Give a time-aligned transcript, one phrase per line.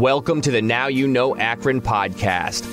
[0.00, 2.64] Welcome to the Now You Know Akron podcast,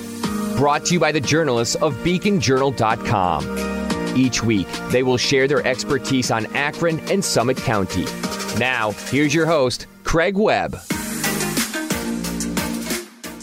[0.56, 4.16] brought to you by the journalists of beaconjournal.com.
[4.16, 8.06] Each week, they will share their expertise on Akron and Summit County.
[8.58, 10.76] Now, here's your host, Craig Webb.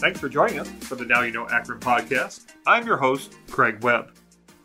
[0.00, 2.46] Thanks for joining us for the Now You Know Akron podcast.
[2.66, 4.10] I'm your host, Craig Webb.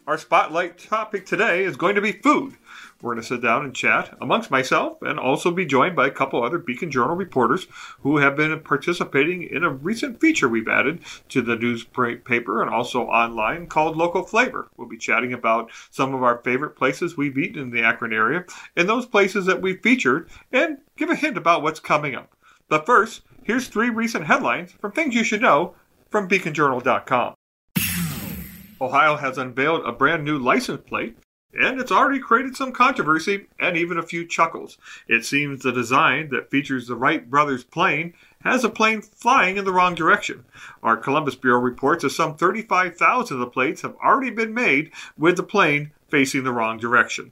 [0.08, 2.58] Our spotlight topic today is going to be food.
[3.02, 6.11] We're going to sit down and chat amongst myself and also be joined by a
[6.11, 7.68] couple other Beacon Journal reporters
[8.01, 13.04] who have been participating in a recent feature we've added to the newspaper and also
[13.04, 14.69] online called Local Flavor.
[14.78, 18.45] We'll be chatting about some of our favorite places we've eaten in the Akron area
[18.75, 22.36] and those places that we've featured and give a hint about what's coming up.
[22.70, 25.75] But first, here's three recent headlines from things you should know
[26.09, 27.33] from beaconjournal.com.
[28.79, 31.18] Ohio has unveiled a brand new license plate
[31.54, 34.78] and it's already created some controversy and even a few chuckles.
[35.08, 39.66] It seems the design that features the Wright brothers plane has a plane flying in
[39.66, 40.45] the wrong direction.
[40.81, 45.38] Our Columbus Bureau reports that some 35,000 of the plates have already been made with
[45.38, 47.31] the plane facing the wrong direction.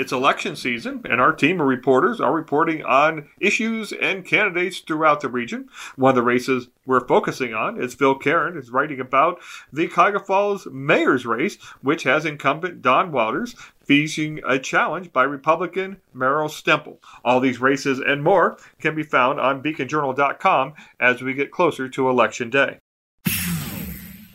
[0.00, 5.20] It's election season, and our team of reporters are reporting on issues and candidates throughout
[5.20, 5.68] the region.
[5.96, 9.40] One of the races we're focusing on is Phil Keren is writing about
[9.70, 15.98] the Cuyahoga Falls mayor's race, which has incumbent Don Walters facing a challenge by Republican
[16.14, 16.96] Merrill Stemple.
[17.22, 22.08] All these races and more can be found on beaconjournal.com as we get closer to
[22.08, 22.78] election day.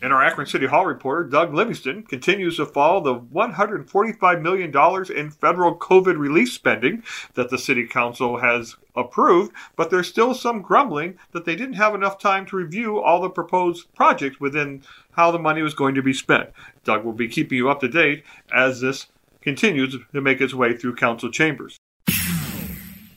[0.05, 4.69] And our Akron City Hall reporter, Doug Livingston, continues to follow the $145 million
[5.17, 7.01] in federal COVID relief spending
[7.33, 11.95] that the City Council has approved, but there's still some grumbling that they didn't have
[11.95, 14.83] enough time to review all the proposed projects within
[15.13, 16.51] how the money was going to be spent.
[16.83, 19.07] Doug will be keeping you up to date as this
[19.41, 21.79] continues to make its way through council chambers.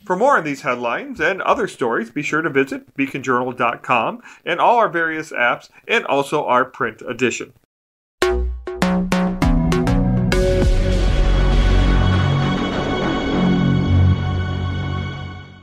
[0.09, 4.79] For more on these headlines and other stories, be sure to visit beaconjournal.com and all
[4.79, 7.53] our various apps and also our print edition.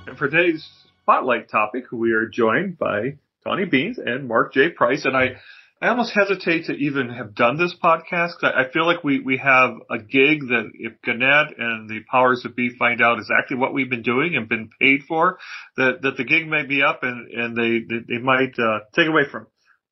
[0.05, 0.69] And for today's
[1.01, 4.69] spotlight topic, we are joined by Tawney Beans and Mark J.
[4.69, 5.05] Price.
[5.05, 5.37] And I
[5.85, 9.37] I almost hesitate to even have done this podcast because I feel like we, we
[9.37, 13.71] have a gig that if Gannett and the powers that be find out exactly what
[13.71, 15.37] we've been doing and been paid for,
[15.77, 19.25] that, that the gig may be up and, and they, they might, uh, take away
[19.31, 19.45] from.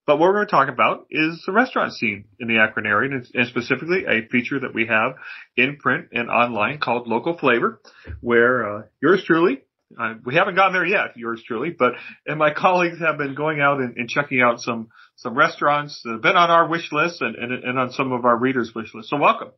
[0.08, 3.12] But what we're going to talk about is the restaurant scene in the Akron area
[3.12, 5.14] and, and specifically a feature that we have
[5.56, 7.80] in print and online called Local Flavor
[8.20, 9.62] where, uh, yours truly
[10.00, 11.94] uh, we haven't gotten there yet, yours truly, but
[12.26, 16.14] and my colleagues have been going out and, and, checking out some some restaurants that
[16.14, 18.94] have been on our wish list and, and, and on some of our readers' wish
[18.94, 19.10] list.
[19.10, 19.52] So welcome.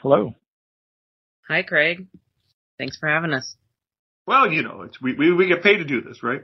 [0.00, 0.34] Hello.
[1.48, 2.06] Hi, Craig.
[2.78, 3.56] Thanks for having us.
[4.26, 6.42] Well, you know, we, we we get paid to do this, right?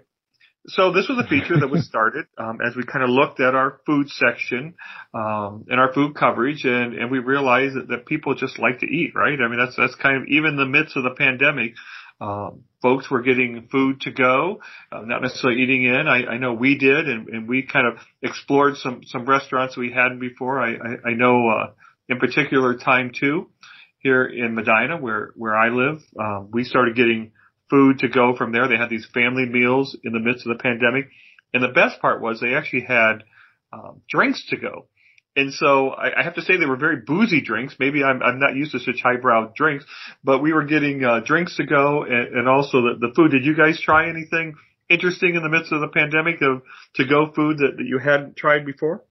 [0.68, 3.54] So this was a feature that was started um, as we kind of looked at
[3.54, 4.74] our food section
[5.14, 8.86] um, and our food coverage, and, and we realized that, that people just like to
[8.86, 9.38] eat, right?
[9.40, 11.74] I mean, that's that's kind of even in the midst of the pandemic.
[12.20, 14.60] Um, folks were getting food to go,
[14.90, 16.06] uh, not necessarily eating in.
[16.08, 19.92] I, I know we did, and, and, we kind of explored some some restaurants we
[19.92, 20.58] hadn't before.
[20.60, 21.70] I, I, I know uh,
[22.08, 23.50] in particular time two
[23.98, 27.32] here in Medina, where where I live, um, we started getting
[27.68, 28.66] food to go from there.
[28.68, 31.10] They had these family meals in the midst of the pandemic,
[31.52, 33.24] and the best part was they actually had
[33.72, 34.86] um, drinks to go.
[35.36, 37.76] And so I, I have to say they were very boozy drinks.
[37.78, 39.84] Maybe I'm, I'm not used to such highbrow drinks,
[40.24, 43.32] but we were getting uh, drinks to go and, and also the, the food.
[43.32, 44.54] Did you guys try anything
[44.88, 46.62] interesting in the midst of the pandemic of
[46.94, 49.04] to go food that, that you hadn't tried before?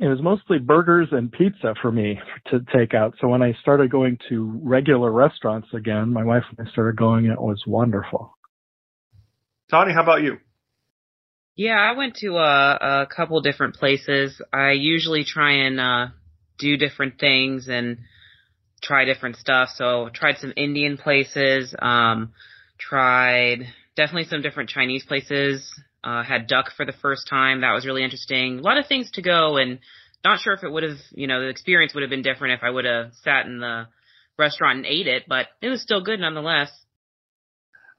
[0.00, 3.14] It was mostly burgers and pizza for me to take out.
[3.20, 7.26] So when I started going to regular restaurants again, my wife and I started going,
[7.26, 8.38] it was wonderful.
[9.70, 10.38] Tony, how about you?
[11.58, 14.40] Yeah, I went to a, a couple different places.
[14.52, 16.06] I usually try and uh,
[16.56, 17.98] do different things and
[18.80, 19.70] try different stuff.
[19.74, 22.32] So tried some Indian places, um,
[22.78, 23.66] tried
[23.96, 25.68] definitely some different Chinese places.
[26.04, 27.62] Uh, had duck for the first time.
[27.62, 28.60] That was really interesting.
[28.60, 29.80] A lot of things to go and
[30.24, 32.62] not sure if it would have, you know, the experience would have been different if
[32.62, 33.88] I would have sat in the
[34.38, 36.70] restaurant and ate it, but it was still good nonetheless.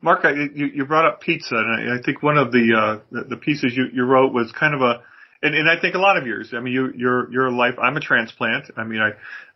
[0.01, 2.99] Mark, I, you, you brought up pizza, and I, I think one of the, uh,
[3.11, 5.03] the, the pieces you, you wrote was kind of a,
[5.41, 6.53] and, and I think a lot of yours.
[6.53, 7.75] I mean, you, you're a life.
[7.81, 8.71] I'm a transplant.
[8.75, 9.11] I mean, I,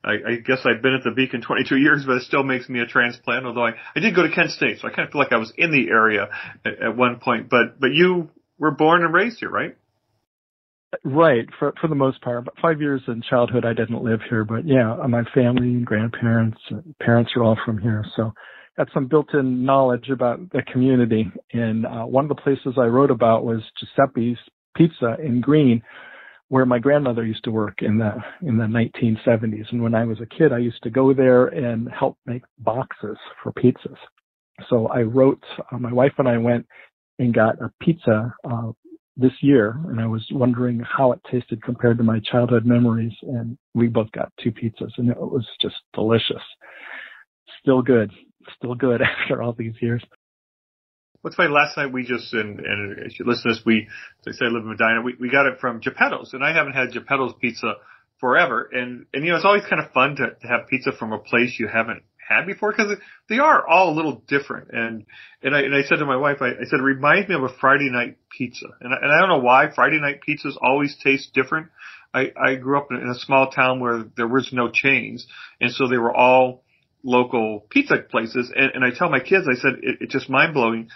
[0.08, 2.80] I, I guess I've been at the Beacon 22 years, but it still makes me
[2.80, 3.46] a transplant.
[3.46, 5.38] Although I, I did go to Kent State, so I kind of feel like I
[5.38, 6.30] was in the area
[6.66, 7.50] at, at one point.
[7.50, 9.76] But, but you were born and raised here, right?
[11.04, 12.46] Right, for for the most part.
[12.46, 14.46] But five years in childhood, I didn't live here.
[14.46, 16.60] But yeah, my family and grandparents,
[17.00, 18.06] parents are all from here.
[18.16, 18.32] So
[18.78, 21.32] got some built-in knowledge about the community.
[21.52, 24.40] And uh, one of the places I wrote about was Giuseppe's
[24.76, 25.82] Pizza in Green,
[26.50, 28.12] where my grandmother used to work in the
[28.42, 29.72] in the 1970s.
[29.72, 33.18] And when I was a kid, I used to go there and help make boxes
[33.42, 33.98] for pizzas.
[34.70, 35.44] So I wrote.
[35.72, 36.66] Uh, my wife and I went
[37.20, 38.72] and got a pizza uh,
[39.16, 43.14] this year, and I was wondering how it tasted compared to my childhood memories.
[43.22, 46.42] And we both got two pizzas, and it was just delicious.
[47.62, 48.12] Still good,
[48.58, 50.04] still good after all these years.
[51.22, 53.88] What's funny, last night we just, and, and listen this, we,
[54.28, 56.54] as I say, I live in Medina, we, we got it from Geppetto's, and I
[56.54, 57.76] haven't had Geppetto's pizza
[58.20, 58.70] forever.
[58.72, 61.20] And, and you know, it's always kind of fun to, to have pizza from a
[61.20, 62.98] place you haven't had before because
[63.30, 64.70] they are all a little different.
[64.72, 65.06] And
[65.42, 67.44] and I and I said to my wife, I, I said it reminds me of
[67.44, 70.96] a Friday night pizza, and I, and I don't know why Friday night pizzas always
[71.04, 71.68] taste different.
[72.14, 75.28] I I grew up in a small town where there was no chains,
[75.60, 76.63] and so they were all
[77.04, 78.52] local pizza places.
[78.56, 80.90] And, and I tell my kids, I said it, it's just mind blowing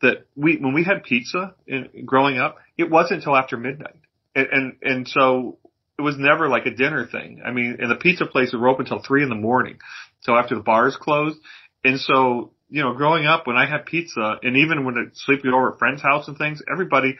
[0.00, 4.00] that we when we had pizza in, growing up, it wasn't until after midnight,
[4.34, 5.58] and and, and so
[5.98, 7.42] it was never like a dinner thing.
[7.44, 9.78] I mean, in the pizza places were open until three in the morning.
[10.20, 11.38] So after the bars closed.
[11.84, 15.52] And so, you know, growing up when I had pizza and even when it sleeping
[15.52, 17.16] over at friends' house and things, everybody,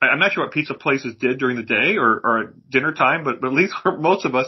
[0.00, 3.24] I'm not sure what pizza places did during the day or, or at dinner time,
[3.24, 4.46] but, but at least for most of us,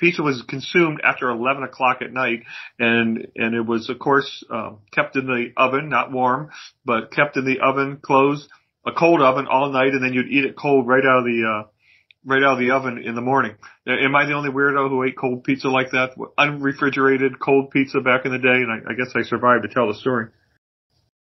[0.00, 2.42] pizza was consumed after 11 o'clock at night
[2.78, 6.50] and, and it was of course, um, kept in the oven, not warm,
[6.84, 8.48] but kept in the oven closed,
[8.86, 11.44] a cold oven all night and then you'd eat it cold right out of the,
[11.46, 11.68] uh,
[12.24, 13.54] right out of the oven in the morning.
[13.86, 16.10] Am I the only weirdo who ate cold pizza like that?
[16.38, 19.88] Unrefrigerated cold pizza back in the day, and I, I guess I survived to tell
[19.88, 20.26] the story.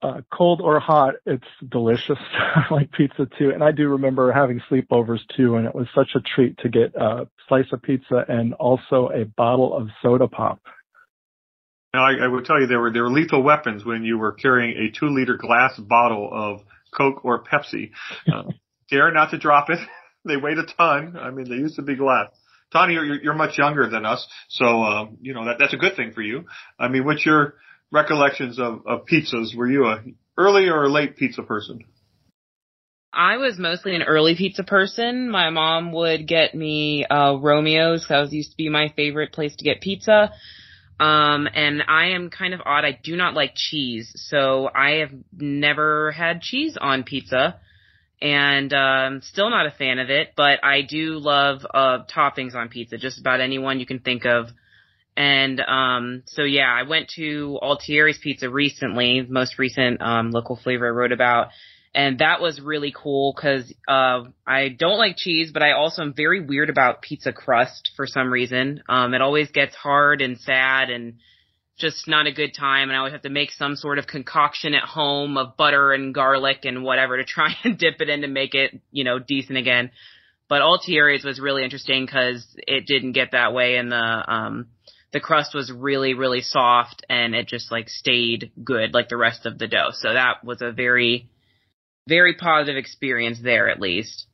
[0.02, 2.18] Uh, cold or hot, it's delicious.
[2.34, 3.50] I like pizza too.
[3.50, 6.96] And I do remember having sleepovers too, and it was such a treat to get
[6.96, 10.60] a slice of pizza and also a bottle of soda pop.
[11.94, 14.32] Now, I, I would tell you there were there were lethal weapons when you were
[14.32, 16.62] carrying a two liter glass bottle of
[16.96, 17.90] Coke or Pepsi.
[18.32, 18.44] Uh,
[18.90, 19.78] dare not to drop it.
[20.24, 21.16] they weighed a ton.
[21.16, 22.28] I mean, they used to be glass.
[22.72, 25.94] Tony, you're, you're much younger than us, so um, you know that that's a good
[25.94, 26.46] thing for you.
[26.78, 27.54] I mean, what's your
[27.92, 29.54] recollections of, of pizzas?
[29.54, 30.02] Were you a
[30.36, 31.84] early or a late pizza person?
[33.12, 35.30] I was mostly an early pizza person.
[35.30, 38.06] My mom would get me uh Romeo's.
[38.08, 40.32] That was used to be my favorite place to get pizza.
[40.98, 42.84] Um, and I am kind of odd.
[42.84, 47.60] I do not like cheese, so I have never had cheese on pizza
[48.20, 50.28] and um, still not a fan of it.
[50.36, 54.46] But I do love uh, toppings on pizza, just about anyone you can think of.
[55.16, 60.86] And um, so yeah, I went to Altieri's Pizza recently, most recent um, local flavor
[60.86, 61.48] I wrote about,
[61.94, 66.14] and that was really cool because uh, I don't like cheese, but I also am
[66.14, 68.82] very weird about pizza crust for some reason.
[68.88, 71.14] Um, it always gets hard and sad and
[71.76, 74.72] just not a good time and I would have to make some sort of concoction
[74.74, 78.28] at home of butter and garlic and whatever to try and dip it in to
[78.28, 79.90] make it, you know, decent again.
[80.48, 84.66] But Altieri's was really interesting because it didn't get that way in the, um,
[85.12, 89.46] the crust was really, really soft and it just like stayed good like the rest
[89.46, 89.90] of the dough.
[89.92, 91.28] So that was a very,
[92.08, 94.26] very positive experience there at least.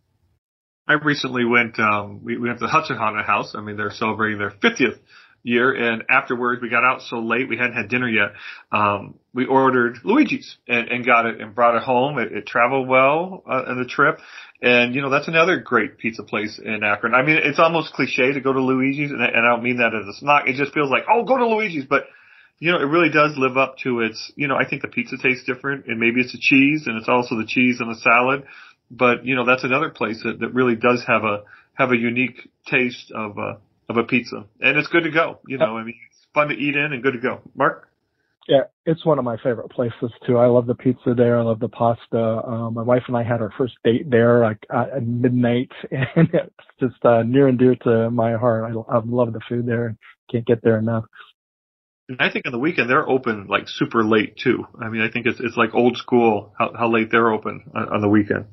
[0.86, 3.54] I recently went, um, we, we went to the Haunted House.
[3.54, 4.98] I mean, they're celebrating their 50th
[5.42, 8.32] year, and afterwards we got out so late we hadn't had dinner yet.
[8.72, 12.18] Um, we ordered Luigi's and, and got it and brought it home.
[12.18, 14.18] It, it traveled well uh, on the trip,
[14.60, 17.14] and you know that's another great pizza place in Akron.
[17.14, 19.92] I mean, it's almost cliche to go to Luigi's, and, and I don't mean that
[19.94, 20.48] as a snock.
[20.48, 22.06] It just feels like oh, go to Luigi's, but
[22.58, 25.16] you know, it really does live up to its, you know, I think the pizza
[25.16, 28.42] tastes different and maybe it's the cheese and it's also the cheese and the salad.
[28.90, 32.50] But, you know, that's another place that, that really does have a, have a unique
[32.66, 33.58] taste of, uh,
[33.88, 35.38] of a pizza, and it's good to go.
[35.46, 37.40] You know, I mean, it's fun to eat in and good to go.
[37.54, 37.88] Mark.
[38.48, 40.38] Yeah, it's one of my favorite places too.
[40.38, 41.38] I love the pizza there.
[41.38, 42.18] I love the pasta.
[42.18, 46.30] Um, my wife and I had our first date there like uh, at midnight, and
[46.32, 48.64] it's just uh, near and dear to my heart.
[48.64, 49.96] I, I love the food there.
[50.32, 51.04] Can't get there enough.
[52.08, 54.66] And I think on the weekend they're open like super late too.
[54.80, 57.96] I mean, I think it's it's like old school how how late they're open on,
[57.96, 58.46] on the weekend.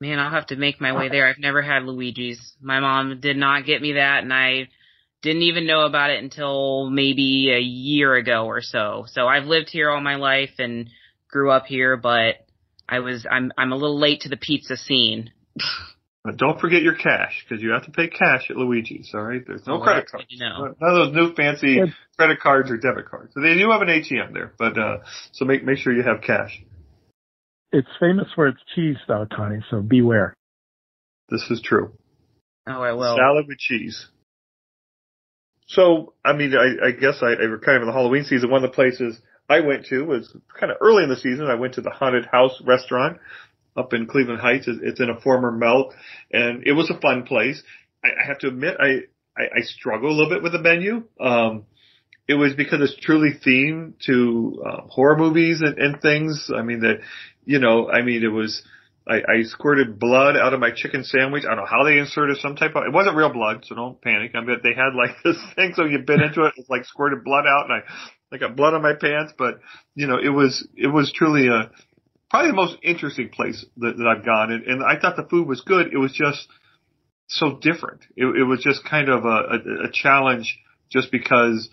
[0.00, 1.28] Man, I'll have to make my way there.
[1.28, 2.54] I've never had Luigi's.
[2.58, 4.68] My mom did not get me that and I
[5.22, 9.04] didn't even know about it until maybe a year ago or so.
[9.08, 10.88] So I've lived here all my life and
[11.30, 12.36] grew up here, but
[12.88, 15.30] I was I'm I'm a little late to the pizza scene.
[16.22, 19.10] But don't forget your cash because you have to pay cash at Luigi's.
[19.14, 20.26] All right, there's no oh, credit cards.
[20.28, 20.74] You know.
[20.78, 21.80] None of those new fancy
[22.18, 23.32] credit cards or debit cards.
[23.32, 24.98] So they do have an ATM there, but uh,
[25.32, 26.62] so make make sure you have cash.
[27.72, 29.64] It's famous for its cheese, though, Tony.
[29.70, 30.34] So beware.
[31.30, 31.92] This is true.
[32.66, 33.16] Oh, I will.
[33.16, 34.06] Salad with cheese.
[35.70, 38.50] So, I mean, I, I guess I, I were kind of in the Halloween season.
[38.50, 41.46] One of the places I went to was kind of early in the season.
[41.46, 43.18] I went to the Haunted House restaurant
[43.76, 44.66] up in Cleveland Heights.
[44.68, 45.94] It's in a former melt
[46.32, 47.62] and it was a fun place.
[48.04, 49.02] I, I have to admit, I,
[49.36, 51.04] I, I struggle a little bit with the menu.
[51.20, 51.66] Um,
[52.26, 56.50] it was because it's truly themed to uh, horror movies and, and things.
[56.54, 56.98] I mean that,
[57.44, 58.62] you know, I mean it was.
[59.08, 61.44] I, I squirted blood out of my chicken sandwich.
[61.44, 62.84] I don't know how they inserted some type of.
[62.84, 64.32] It wasn't real blood, so don't panic.
[64.34, 67.24] I mean they had like this thing, so you bit into it, it's like squirted
[67.24, 69.32] blood out, and I, I got blood on my pants.
[69.36, 69.60] But
[69.94, 71.70] you know, it was it was truly a
[72.30, 75.48] probably the most interesting place that, that I've gone, and, and I thought the food
[75.48, 75.92] was good.
[75.92, 76.46] It was just
[77.26, 78.02] so different.
[78.16, 80.58] It, it was just kind of a, a, a challenge,
[80.90, 81.68] just because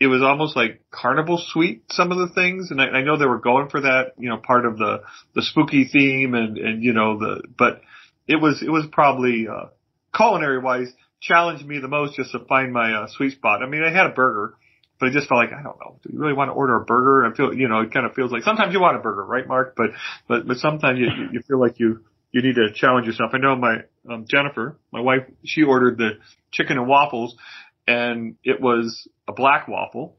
[0.00, 3.26] it was almost like carnival sweet some of the things and I, I know they
[3.26, 5.02] were going for that you know part of the
[5.34, 7.80] the spooky theme and and you know the but
[8.26, 9.66] it was it was probably uh
[10.14, 13.82] culinary wise challenged me the most just to find my uh, sweet spot i mean
[13.82, 14.54] i had a burger
[15.02, 15.98] but I just felt like I don't know.
[16.04, 17.26] Do you really want to order a burger?
[17.26, 19.44] I feel, you know, it kind of feels like sometimes you want a burger, right,
[19.48, 19.74] Mark?
[19.76, 19.90] But
[20.28, 23.32] but but sometimes you you feel like you you need to challenge yourself.
[23.34, 26.20] I know my um, Jennifer, my wife, she ordered the
[26.52, 27.34] chicken and waffles,
[27.86, 30.16] and it was a black waffle.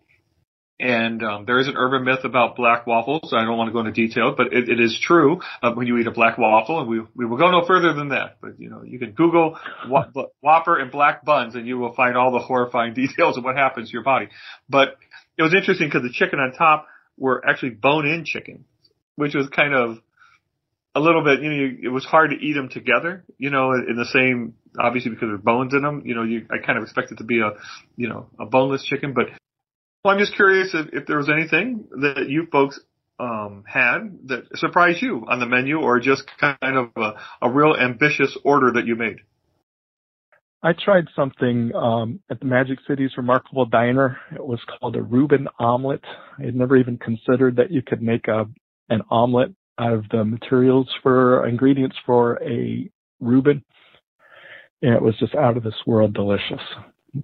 [0.79, 3.31] And um, there is an urban myth about black waffles.
[3.31, 5.97] I don't want to go into detail, but it, it is true uh, when you
[5.97, 8.37] eat a black waffle, and we we will go no further than that.
[8.41, 9.57] But you know, you can Google
[10.41, 13.89] Whopper and black buns, and you will find all the horrifying details of what happens
[13.89, 14.27] to your body.
[14.67, 14.97] But
[15.37, 18.65] it was interesting because the chicken on top were actually bone-in chicken,
[19.15, 19.99] which was kind of
[20.95, 23.95] a little bit, you know, it was hard to eat them together, you know, in
[23.95, 27.11] the same, obviously because there's bones in them, you know, you, I kind of expect
[27.11, 27.51] it to be a,
[27.95, 29.25] you know, a boneless chicken, but
[30.03, 32.79] well, I'm just curious if, if there was anything that you folks,
[33.19, 37.75] um, had that surprised you on the menu or just kind of a, a real
[37.75, 39.17] ambitious order that you made.
[40.61, 44.17] I tried something um, at the Magic City's Remarkable Diner.
[44.33, 46.03] It was called a Reuben omelet.
[46.39, 48.45] I had never even considered that you could make a
[48.89, 52.89] an omelet of the materials for ingredients for a
[53.19, 53.63] Reuben.
[54.81, 56.61] And it was just out of this world delicious.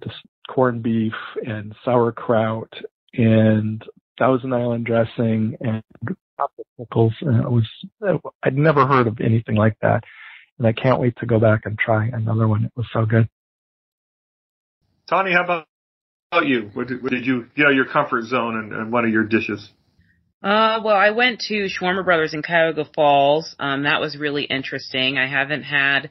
[0.02, 0.16] Just
[0.48, 1.12] corned beef
[1.46, 2.72] and sauerkraut
[3.12, 3.82] and
[4.18, 5.82] Thousand Island dressing and
[6.78, 7.12] pickles.
[7.20, 7.68] And it was,
[8.42, 10.04] I'd never heard of anything like that.
[10.58, 12.64] And I can't wait to go back and try another one.
[12.64, 13.28] It was so good.
[15.08, 15.66] Tony, how about
[16.46, 16.70] you?
[16.74, 19.70] What did, what did you of your comfort zone and, and one of your dishes?
[20.42, 23.54] Uh, well, I went to Shawarma Brothers in Cuyahoga Falls.
[23.58, 25.18] Um, that was really interesting.
[25.18, 26.06] I haven't had,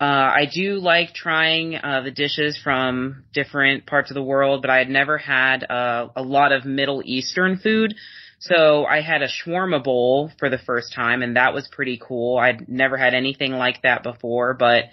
[0.00, 4.70] uh, I do like trying, uh, the dishes from different parts of the world, but
[4.70, 7.96] I had never had, uh, a lot of Middle Eastern food.
[8.38, 12.38] So I had a shawarma bowl for the first time and that was pretty cool.
[12.38, 14.84] I'd never had anything like that before, but,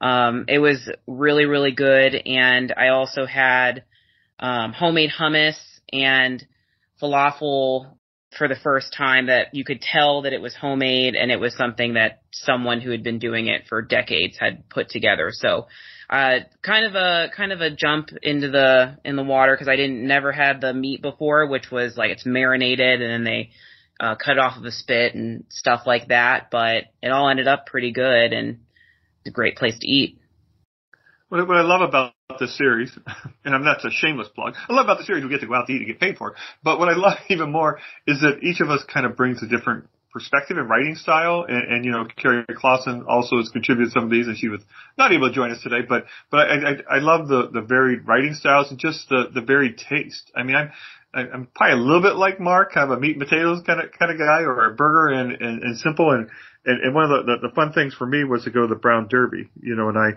[0.00, 2.14] um, it was really, really good.
[2.14, 3.82] And I also had,
[4.38, 5.58] um, homemade hummus
[5.92, 6.46] and
[7.00, 7.96] falafel
[8.36, 11.54] for the first time that you could tell that it was homemade and it was
[11.56, 15.30] something that someone who had been doing it for decades had put together.
[15.32, 15.66] So,
[16.08, 19.76] uh, kind of a, kind of a jump into the, in the water because I
[19.76, 23.50] didn't, never had the meat before, which was like it's marinated and then they,
[24.00, 26.48] uh, cut off of a spit and stuff like that.
[26.50, 28.60] But it all ended up pretty good and
[29.26, 30.18] a great place to eat.
[31.28, 32.96] What I love about this series,
[33.44, 35.66] and not a shameless plug, I love about the series we get to go out
[35.66, 36.34] to eat and get paid for.
[36.62, 39.46] But what I love even more is that each of us kind of brings a
[39.46, 41.44] different perspective and writing style.
[41.48, 44.60] And, and you know, Kerry Clawson also has contributed some of these, and she was
[44.98, 45.80] not able to join us today.
[45.88, 49.40] But but I I, I love the the varied writing styles and just the the
[49.40, 50.30] varied taste.
[50.36, 50.70] I mean, I'm
[51.14, 53.90] I'm probably a little bit like Mark, kind of a meat and potatoes kind of
[53.98, 56.10] kind of guy, or a burger and and, and simple.
[56.10, 56.28] And,
[56.64, 58.68] and and one of the, the the fun things for me was to go to
[58.68, 60.12] the Brown Derby, you know, and I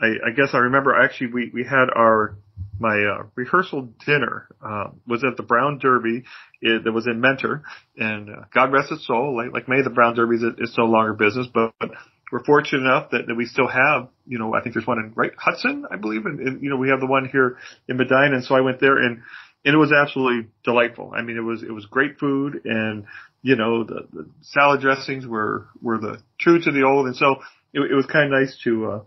[0.00, 2.36] I, I guess I remember actually we, we had our,
[2.78, 6.24] my, uh, rehearsal dinner, uh, was at the Brown Derby
[6.62, 7.62] it, that was in Mentor.
[7.96, 10.78] And, uh, God rest its soul, like, like many of the Brown Derbies, it, it's
[10.78, 11.90] no longer business, but, but
[12.30, 15.12] we're fortunate enough that, that we still have, you know, I think there's one in,
[15.16, 18.36] right, Hudson, I believe, and, and you know, we have the one here in Medina,
[18.36, 19.22] and so I went there and,
[19.64, 21.12] and it was absolutely delightful.
[21.16, 23.06] I mean, it was, it was great food and,
[23.42, 27.36] you know, the, the salad dressings were, were the true to the old, and so
[27.72, 29.00] it, it was kind of nice to, uh,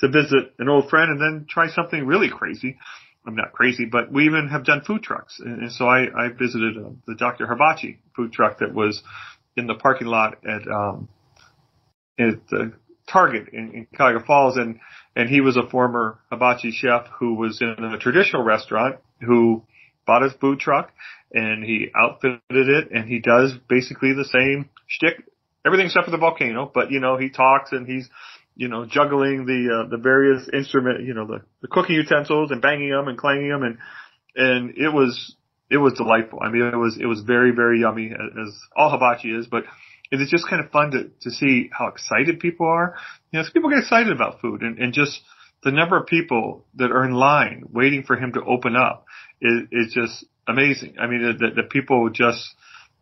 [0.00, 2.78] to visit an old friend and then try something really crazy.
[3.26, 5.38] I'm not crazy, but we even have done food trucks.
[5.38, 7.46] And, and so I, I visited uh, the Dr.
[7.46, 9.02] Hibachi food truck that was
[9.56, 11.08] in the parking lot at, um,
[12.18, 12.72] at the
[13.10, 14.56] Target in, in Cuyahoga Falls.
[14.56, 14.80] And,
[15.14, 19.64] and he was a former hibachi chef who was in a traditional restaurant who
[20.06, 20.92] bought his food truck
[21.32, 25.22] and he outfitted it and he does basically the same shtick,
[25.66, 28.08] everything except for the volcano, but you know, he talks and he's
[28.58, 32.60] you know, juggling the uh, the various instrument, you know, the the cooking utensils and
[32.60, 33.78] banging them and clanging them, and
[34.34, 35.36] and it was
[35.70, 36.40] it was delightful.
[36.42, 39.62] I mean, it was it was very very yummy as all hibachi is, but
[40.10, 42.96] it is just kind of fun to to see how excited people are.
[43.30, 45.20] You know, people get excited about food, and and just
[45.62, 49.06] the number of people that are in line waiting for him to open up
[49.40, 50.96] is is just amazing.
[51.00, 52.42] I mean, that the people just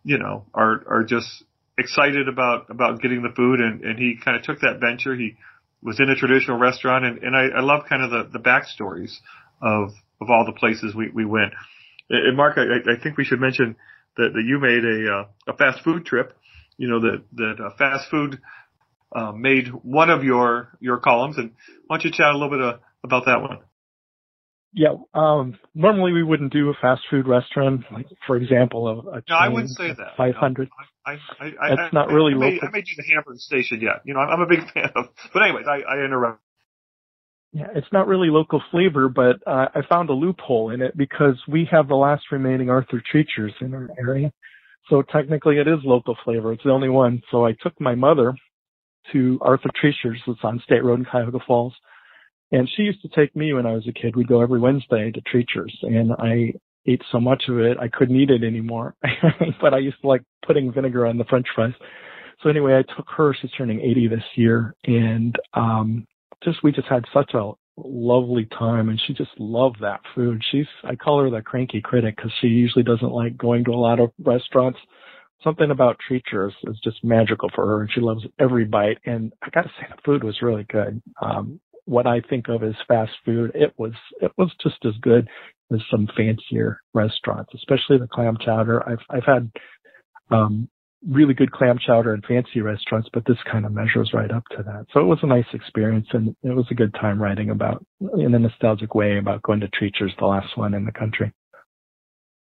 [0.04, 1.44] you know are are just
[1.78, 5.14] excited about about getting the food, and and he kind of took that venture.
[5.14, 5.36] He
[5.82, 9.12] was in a traditional restaurant, and and I, I love kind of the the backstories
[9.60, 9.90] of
[10.20, 11.52] of all the places we we went.
[12.08, 13.76] And Mark, I, I think we should mention
[14.16, 16.36] that, that you made a uh, a fast food trip.
[16.78, 18.40] You know that that uh, fast food
[19.14, 21.52] uh, made one of your your columns, and
[21.86, 23.58] why don't you chat a little bit uh, about that one?
[24.78, 29.22] Yeah, um, normally we wouldn't do a fast food restaurant, like for example, a, a
[29.26, 30.16] no, I wouldn't say that.
[30.18, 30.68] Five hundred.
[30.68, 32.68] No, I, I, I, That's not really I, local.
[32.68, 34.02] I may do the hamburger station yet.
[34.04, 35.06] You know, I'm, I'm a big fan of.
[35.32, 36.42] But anyways, I, I interrupt.
[37.52, 41.40] Yeah, it's not really local flavor, but uh, I found a loophole in it because
[41.48, 44.30] we have the last remaining Arthur Treacher's in our area.
[44.90, 46.52] So technically it is local flavor.
[46.52, 47.22] It's the only one.
[47.30, 48.34] So I took my mother
[49.12, 51.74] to Arthur Treacher's that's on State Road in Cuyahoga Falls.
[52.52, 54.14] And she used to take me when I was a kid.
[54.14, 56.54] We'd go every Wednesday to Treacher's and I
[56.86, 58.94] ate so much of it I couldn't eat it anymore.
[59.60, 61.74] but I used to like putting vinegar on the french fries.
[62.42, 66.06] So anyway, I took her, she's turning 80 this year and um
[66.44, 70.42] just we just had such a lovely time and she just loved that food.
[70.50, 73.74] She's I call her the cranky critic cuz she usually doesn't like going to a
[73.74, 74.78] lot of restaurants.
[75.42, 79.50] Something about Treacher's is just magical for her and she loves every bite and I
[79.50, 81.02] got to say the food was really good.
[81.20, 85.28] Um what I think of as fast food, it was it was just as good
[85.72, 88.86] as some fancier restaurants, especially the clam chowder.
[88.86, 89.50] I've I've had
[90.30, 90.68] um
[91.08, 94.62] really good clam chowder in fancy restaurants, but this kind of measures right up to
[94.62, 94.86] that.
[94.92, 97.84] So it was a nice experience and it was a good time writing about
[98.18, 101.32] in a nostalgic way about going to Treacher's, the last one in the country.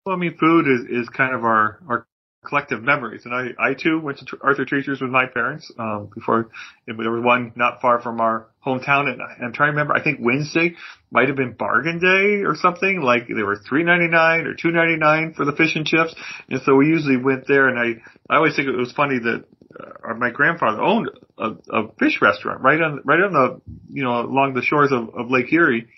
[0.04, 2.06] Well, I mean, food is, is kind of our, our
[2.42, 3.26] collective memories.
[3.26, 6.49] And I, I too went to Arthur Treacher's with my parents, um, before
[6.86, 9.08] there was one not far from our hometown.
[9.08, 10.75] And I'm trying to remember, I think Wednesday
[11.10, 13.02] might have been bargain day or something.
[13.02, 16.14] Like they were three ninety nine or two ninety nine for the fish and chips.
[16.49, 17.69] And so we usually went there.
[17.69, 19.45] And I, I always think it was funny that
[19.78, 23.60] uh, my grandfather owned a, a fish restaurant right on, right on the,
[23.91, 25.88] you know, along the shores of, of Lake Erie.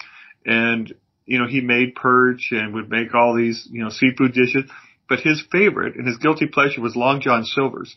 [0.44, 0.92] And,
[1.24, 4.68] you know, he made perch and would make all these, you know, seafood dishes
[5.12, 7.94] but his favorite and his guilty pleasure was Long John Silver's.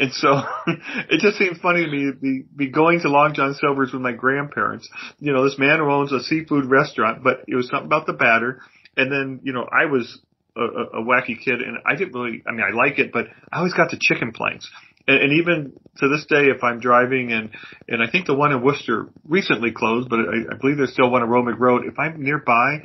[0.00, 3.54] And so it just seems funny to me to be, be going to Long John
[3.54, 4.88] Silver's with my grandparents.
[5.20, 8.14] You know, this man who owns a seafood restaurant, but it was something about the
[8.14, 8.62] batter.
[8.96, 10.18] And then, you know, I was
[10.56, 13.26] a, a, a wacky kid and I didn't really, I mean, I like it, but
[13.52, 14.68] I always got the chicken planks.
[15.06, 17.50] And, and even to this day, if I'm driving and,
[17.86, 21.12] and I think the one in Wooster recently closed, but I, I believe there's still
[21.12, 21.84] one on Romig Road.
[21.86, 22.78] If I'm nearby,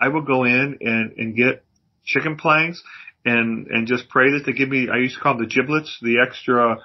[0.00, 1.64] I will go in and, and get
[2.04, 2.80] chicken planks
[3.24, 4.88] and and just pray that they give me.
[4.92, 6.78] I used to call them the giblets, the extra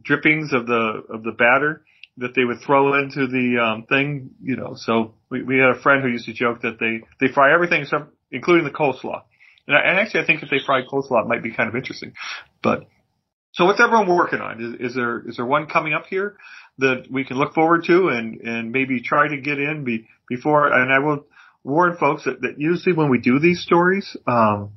[0.00, 1.82] drippings of the of the batter
[2.18, 4.30] that they would throw into the um, thing.
[4.42, 7.32] You know, so we we had a friend who used to joke that they they
[7.32, 9.22] fry everything except including the coleslaw.
[9.66, 11.76] And, I, and actually, I think if they fried coleslaw, it might be kind of
[11.76, 12.12] interesting.
[12.62, 12.88] But
[13.52, 14.60] so what's everyone working on?
[14.60, 16.36] Is, is there is there one coming up here
[16.78, 20.72] that we can look forward to and and maybe try to get in be, before?
[20.72, 21.26] And I will
[21.64, 24.70] warn folks that, that usually when we do these stories, um,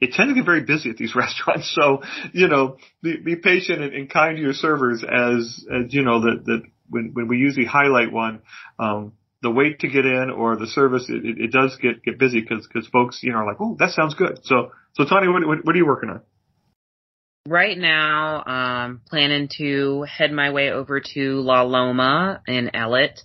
[0.00, 1.74] it tends to get very busy at these restaurants.
[1.74, 6.02] So, you know, be, be patient and, and, kind to your servers as, as you
[6.02, 8.42] know, that, that when, when we usually highlight one,
[8.78, 12.18] um, the wait to get in or the service, it, it, it does get, get
[12.18, 14.40] busy because, because folks, you know, are like, oh, that sounds good.
[14.44, 16.22] So, so Tony, what, what, what are you working on?
[17.48, 23.20] Right now, um, planning to head my way over to La Loma in Ellet.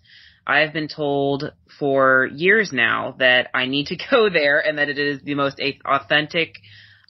[0.45, 4.97] I've been told for years now that I need to go there and that it
[4.97, 6.56] is the most authentic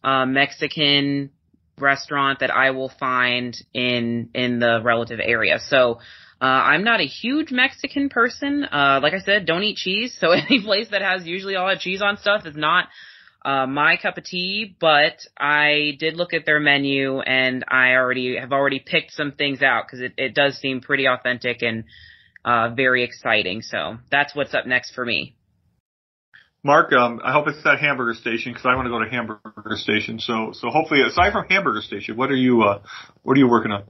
[0.03, 1.31] uh, Mexican
[1.77, 5.59] restaurant that I will find in in the relative area.
[5.59, 5.99] So
[6.41, 8.63] uh, I'm not a huge Mexican person.
[8.63, 10.17] Uh, like I said, don't eat cheese.
[10.19, 12.87] So any place that has usually all that cheese on stuff is not
[13.45, 14.75] uh, my cup of tea.
[14.79, 19.61] But I did look at their menu and I already have already picked some things
[19.61, 21.83] out because it, it does seem pretty authentic and
[22.45, 23.61] uh, very exciting.
[23.61, 25.35] So that's what's up next for me.
[26.63, 29.77] Mark, um, I hope it's that hamburger station because I want to go to hamburger
[29.77, 30.19] station.
[30.19, 32.81] So, so hopefully, aside from hamburger station, what are you, uh,
[33.23, 33.83] what are you working on?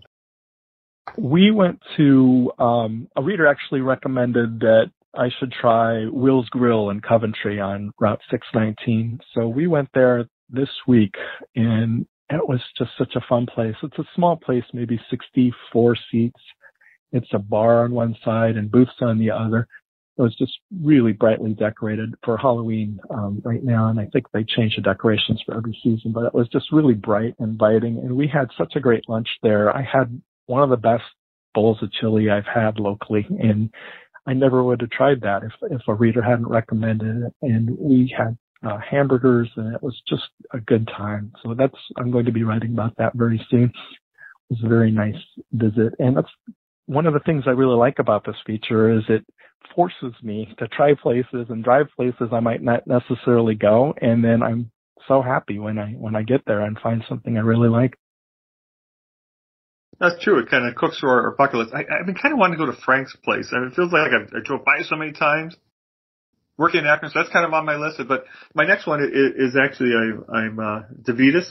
[1.17, 7.01] We went to um, a reader actually recommended that I should try Will's Grill in
[7.01, 9.19] Coventry on Route 619.
[9.33, 11.15] So we went there this week,
[11.53, 13.75] and it was just such a fun place.
[13.83, 16.39] It's a small place, maybe 64 seats
[17.11, 19.67] it's a bar on one side and booths on the other.
[20.17, 24.43] It was just really brightly decorated for Halloween um, right now, and I think they
[24.43, 26.11] change the decorations for every season.
[26.11, 29.27] But it was just really bright and inviting, and we had such a great lunch
[29.41, 29.75] there.
[29.75, 31.03] I had one of the best
[31.53, 33.69] bowls of chili I've had locally, and
[34.27, 37.33] I never would have tried that if if a reader hadn't recommended it.
[37.41, 41.31] And we had uh, hamburgers, and it was just a good time.
[41.41, 43.71] So that's I'm going to be writing about that very soon.
[44.49, 45.15] It was a very nice
[45.53, 46.29] visit, and that's
[46.91, 49.25] one of the things I really like about this feature is it
[49.73, 54.43] forces me to try places and drive places I might not necessarily go, and then
[54.43, 54.71] I'm
[55.07, 57.93] so happy when I when I get there and find something I really like.
[60.01, 60.39] That's true.
[60.39, 61.73] It kind of cooks for our list.
[61.73, 64.11] I, I've been kind of wanting to go to Frank's place, and it feels like
[64.11, 65.55] I, I drove by so many times.
[66.57, 68.01] Working in Akron, so that's kind of on my list.
[68.05, 71.47] But my next one is, is actually I, I'm uh, DeVitis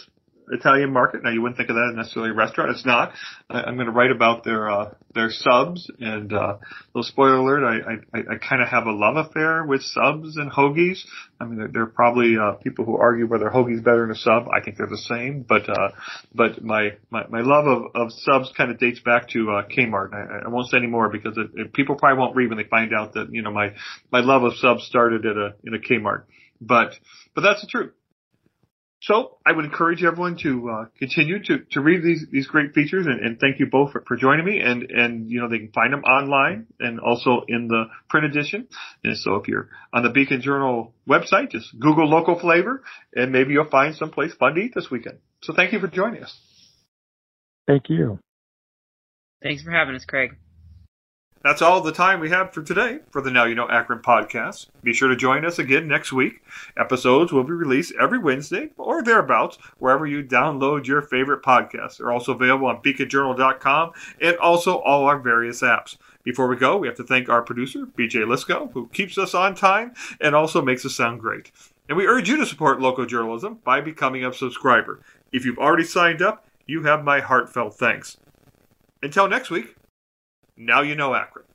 [0.50, 1.22] Italian market.
[1.22, 2.70] Now you wouldn't think of that as necessarily a restaurant.
[2.70, 3.12] It's not.
[3.48, 6.56] I, I'm going to write about their uh, their subs and uh,
[6.94, 7.64] little spoiler alert.
[7.64, 11.00] I I, I kind of have a love affair with subs and hoagies.
[11.40, 14.18] I mean, there, there are probably uh, people who argue whether hoagie's better than a
[14.18, 14.48] sub.
[14.48, 15.90] I think they're the same, but uh,
[16.34, 20.12] but my, my my love of of subs kind of dates back to uh, Kmart.
[20.12, 22.64] I, I won't say any more because it, it, people probably won't read when they
[22.64, 23.72] find out that you know my
[24.10, 26.24] my love of subs started at a in a Kmart.
[26.60, 26.92] But
[27.34, 27.92] but that's the truth.
[29.02, 33.06] So I would encourage everyone to uh, continue to, to read these, these great features
[33.06, 35.72] and, and thank you both for, for joining me and, and you know they can
[35.72, 38.68] find them online and also in the print edition.
[39.02, 42.82] And so if you're on the Beacon Journal website, just Google local flavor
[43.14, 45.18] and maybe you'll find someplace fun to eat this weekend.
[45.42, 46.38] So thank you for joining us.
[47.66, 48.18] Thank you.
[49.42, 50.36] Thanks for having us, Craig.
[51.42, 54.66] That's all the time we have for today for the Now You Know Akron podcast.
[54.82, 56.42] Be sure to join us again next week.
[56.76, 61.96] Episodes will be released every Wednesday or thereabouts, wherever you download your favorite podcasts.
[61.96, 65.96] They're also available on beaconjournal.com and also all our various apps.
[66.24, 69.54] Before we go, we have to thank our producer, BJ Lisco, who keeps us on
[69.54, 71.52] time and also makes us sound great.
[71.88, 75.00] And we urge you to support local journalism by becoming a subscriber.
[75.32, 78.18] If you've already signed up, you have my heartfelt thanks.
[79.02, 79.74] Until next week,
[80.60, 81.49] now you know Akron.